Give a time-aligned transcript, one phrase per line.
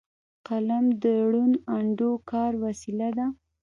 [0.47, 3.25] قلم د روڼ اندو کار وسیله ده